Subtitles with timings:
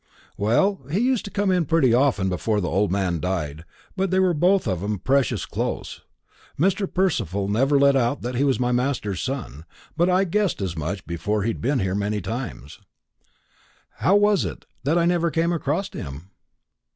[0.35, 3.65] "Well, he used to come in pretty often before the old man died;
[3.95, 6.01] but they were both of 'em precious close.
[6.59, 6.91] Mr.
[6.91, 9.63] Percival never let out that he was my master's son,
[9.95, 12.79] but I guessed as much before he'd been here many times."
[13.97, 16.31] "How was it that I never came across him?"